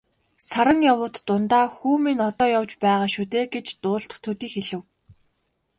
[0.47, 4.81] Саран явуут дундаа "Хүү минь одоо явж байгаа шүү дээ" гэж дуулдах төдий хэлэв.